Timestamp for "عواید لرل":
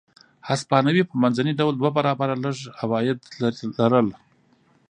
2.81-4.07